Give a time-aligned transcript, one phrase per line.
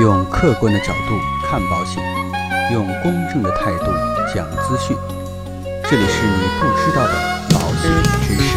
[0.00, 2.00] 用客观的角度看保险，
[2.72, 3.86] 用公正的态度
[4.32, 4.96] 讲资讯。
[5.90, 7.14] 这里是你不知道的
[7.50, 7.90] 保险
[8.22, 8.56] 知识。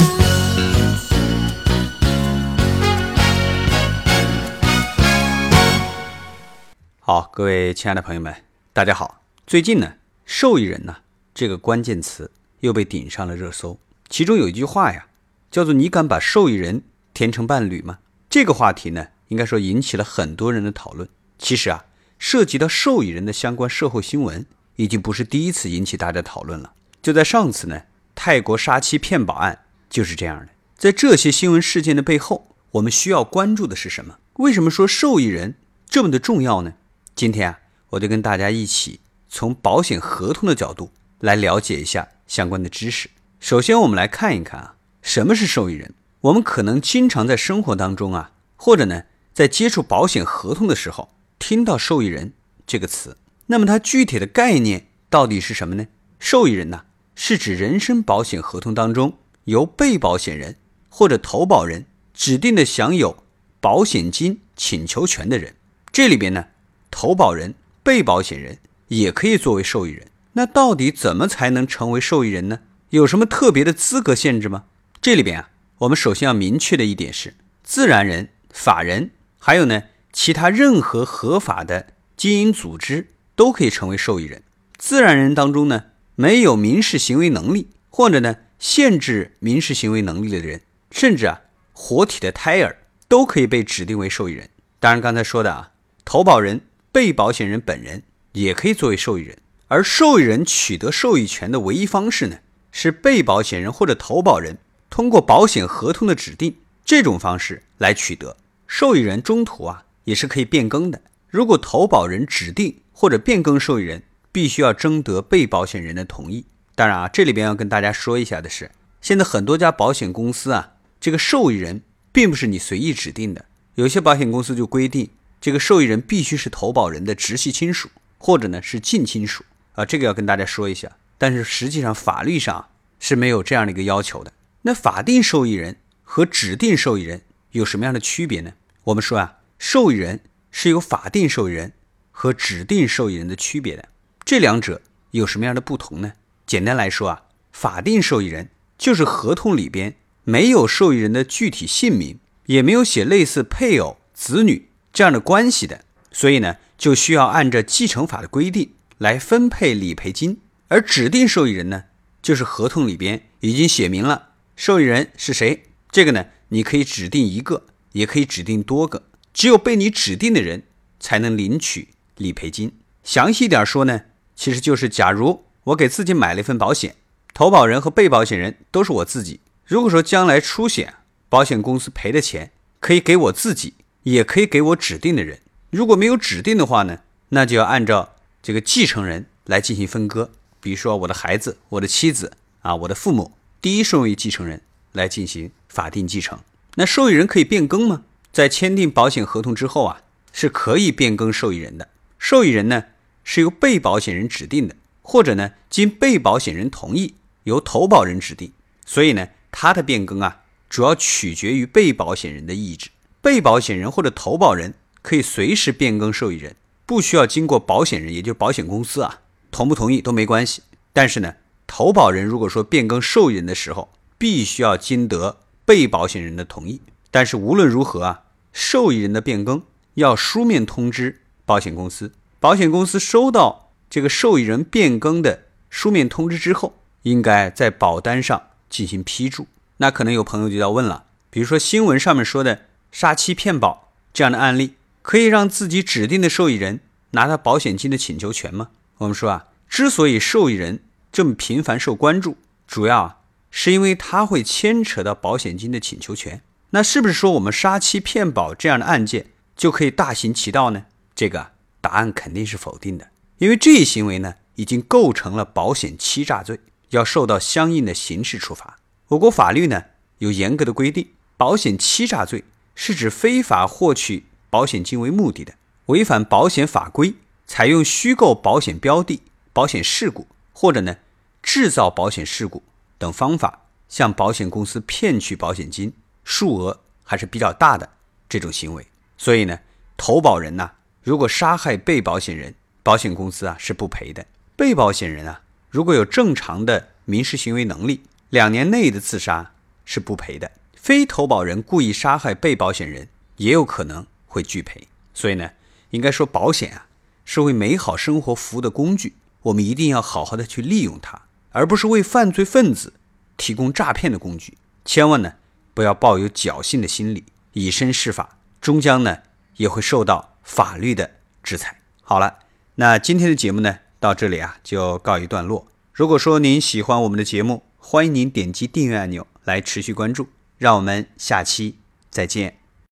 [6.99, 8.35] 好，各位亲爱的朋友们，
[8.71, 9.23] 大家好。
[9.47, 10.97] 最近呢，受益人呢
[11.33, 12.29] 这个关键词
[12.59, 13.79] 又被顶上了热搜。
[14.07, 15.07] 其中有一句话呀，
[15.49, 16.83] 叫做“你敢把受益人
[17.15, 17.97] 填成伴侣吗？”
[18.29, 21.09] 这个话题呢，应该说引起了很多人的讨论。
[21.41, 21.85] 其实啊，
[22.19, 26.73] 涉及到受益人的相关社会新闻，已经不是第一次引起大家讨论了。
[27.01, 27.81] 就在上次呢，
[28.13, 30.49] 泰国杀妻骗保案就是这样的。
[30.77, 34.19] 在这些新闻事件的背后，我们需要关注的是什么？
[34.33, 35.55] 为什么说受益人
[35.89, 36.75] 这么的重要呢？
[37.15, 43.09] 今天啊，我就跟大家一起从保险合同的角度来了解一下相关的知识。
[43.39, 45.95] 首先，我们来看一看啊，什么是受益人？
[46.21, 51.09] 我们可能经常在生活当中啊，或者呢，在接触保险合同的时候，
[51.41, 52.33] 听到“受益人”
[52.67, 53.17] 这个词。
[53.47, 55.87] 那么它具体的概念到底是什么呢？
[56.19, 63.23] 受益人呢，是指人身保险合同当中由被保险人或者投保人指定的享有
[63.59, 65.55] 保险金请求权的人。
[65.91, 66.45] 这里边呢，
[66.91, 70.07] 投保人、被保险人也可以作为受益人。
[70.33, 72.59] 那到底怎么才能成为受益人呢？
[72.91, 74.65] 有什么特别的资格限制吗？
[75.01, 77.33] 这里边啊，我们首先要明确的一点是，
[77.63, 79.83] 自然人、法人，还有呢
[80.13, 84.43] 其他任何合法的经营组织都可以成为受益人。
[84.77, 91.41] 自然人当中呢，没有民事行为能力或者呢限制民事行为能力的人，甚至啊
[91.73, 94.49] 活体的胎儿都可以被指定为受益人。
[94.79, 95.71] 当然，刚才说的啊，
[96.03, 99.37] 投保人、被保险人本人也可以作为受益人。
[99.67, 102.39] 而受益人取得受益权的唯一方式呢，
[102.71, 104.57] 是被保险人或者投保人
[104.89, 108.35] 通过保险合同的指定这种方式来取得。
[108.67, 111.01] 受益人中途啊也是可以变更的。
[111.29, 116.45] 如果投保人指定或者变更受益人，必须要征得被保险人的同意。
[116.75, 123.45] 当然啊，这里边要跟大家说一下的是，现在很多家保险公司啊，这个受益人并不是你随意指定的。
[123.75, 125.09] 有些保险公司就规定，
[125.39, 129.43] 这个受益人必须是投保人的直系亲属或者呢是近亲属。
[129.73, 132.67] 啊，这个要跟大家说一下，但是实际上法律上
[132.99, 134.33] 是没有这样的一个要求的。
[134.63, 137.21] 那法定受益人和指定受益人
[137.51, 138.53] 有什么样的区别呢？
[138.83, 141.73] 我们说啊，受益人是有法定受益人
[142.09, 143.89] 和指定受益人的区别的。
[144.25, 146.13] 这两者有什么样的不同呢？
[146.47, 147.21] 简单来说啊，
[147.51, 148.49] 法定受益人
[148.79, 152.17] 就是合同里边没有受益人的具体姓名，
[152.47, 158.73] 也没有写类似配偶、子女这样的关系的，所以呢，就需要按照继承法的规定。
[158.97, 160.39] 来分配理赔金，
[160.69, 161.83] 而指定受益人呢，
[162.23, 165.65] 就是合同里边已经写明了受益人是谁。
[165.91, 169.03] 这个呢，你可以指定一个，也可以指定多个，
[169.33, 170.63] 只有被你指定的人
[170.99, 172.71] 才能领取理赔金。
[173.03, 174.01] 详细一点说呢，
[174.35, 176.95] 其实就是假如我给自己买了一份保险，
[177.33, 179.39] 投保人和被保险人都是我自己。
[179.65, 180.95] 如果说将来出险，
[181.29, 183.73] 保险公司赔的钱可以给我自己，
[184.03, 185.39] 也可以给我指定的人。
[185.69, 186.99] 如果没有指定的话呢，
[187.29, 188.15] 那就要按照。
[188.43, 194.63] 这个继承人来进行分割，比如说我的孩子、我的妻子啊、我的父母，第一顺位继承人
[194.93, 196.39] 来进行法定继承。
[196.73, 198.01] 那受益人可以变更吗？
[198.31, 201.89] 在签订保险合同之后啊，是可以变更受益人的。
[202.17, 202.85] 受益人呢
[203.23, 208.53] 是由被保险人指定的，或者呢经被保险人同意由投保人指定。
[208.85, 212.89] 所以呢，他的变更啊，主要取决于被保险人的意志。
[213.21, 216.55] 被保险人或者投保人可以随时变更受益人。
[216.85, 220.61] 不需要经过保险人，也就是保险公司啊，同不同意都没关系。
[220.91, 221.35] 但是呢，
[221.67, 226.81] 投保人如果说变更受益人的时候，必须要经得被保险人的同意。
[227.11, 229.61] 但是无论如何啊，受益人的变更
[229.95, 232.13] 要书面通知保险公司。
[232.39, 236.73] 保险公司收到这个受益人变更的书面通知之后，
[237.03, 239.45] 应该在保单上进行批注。
[239.77, 244.75] 那可能有朋友就要问了，比如说新闻上面说的杀妻骗保这样的案例。
[245.03, 246.79] 可以让自己指定的受益人
[247.13, 248.69] 拿到保险金的请求权吗？
[248.99, 252.37] 我们说啊，之所以受益人这么频繁受关注，
[252.67, 253.17] 主要啊
[253.49, 256.43] 是因为它会牵扯到保险金的请求权。
[256.71, 260.85] 那是不是说我们杀妻骗保这样的案件就可以大行其道呢？
[261.13, 266.59] 这个答案肯定是否定的，因为这一行为呢已经构成了保险欺诈罪，
[266.89, 268.79] 要受到相应的刑事处罚。
[269.09, 269.83] 我国法律呢
[270.19, 272.43] 有严格的规定，保险欺诈罪
[272.75, 274.25] 是指非法获取。
[274.49, 275.53] 保险金为目的的，
[275.85, 277.13] 违反保险法规，
[277.47, 279.21] 采用虚构保险标的、
[279.53, 280.97] 保险事故，或者呢
[281.41, 282.61] 制造保险事故
[282.97, 287.89] 等方法，向保险公司骗取保险金，数额还是比较大的
[288.29, 288.87] 这种行为。
[289.17, 289.59] 所以呢，
[289.97, 290.71] 投保人呢
[291.03, 294.25] 如果杀害被保险人，保险公司啊是不赔的。
[294.55, 299.53] 被保险人啊，如果有正常的民事行为能力，两年内的自杀
[299.85, 300.51] 是不赔的。
[300.75, 303.07] 非投保人故意杀害被保险人，
[303.37, 304.87] 也有可能会拒赔。
[305.13, 305.51] 所以呢，
[305.89, 306.87] 应该说保险啊
[307.25, 312.93] 是为美好生活服务的工具，我们一定要好好的去利用它，而不是为犯罪分子
[313.37, 314.57] 提供诈骗的工具。
[314.85, 315.33] 千万呢
[315.73, 319.19] 不要抱有侥幸的心理，以身试法，终将呢
[319.57, 321.11] 也会受到法律的
[321.43, 321.81] 制裁。
[322.01, 322.39] 好了，
[322.75, 325.67] 那今天的节目呢到这里啊就告一段落。
[325.93, 330.27] 如果说您喜欢我们的节目，欢迎您点击订阅按钮来持续关注。
[330.57, 331.79] 让我们下期
[332.11, 332.60] 再见。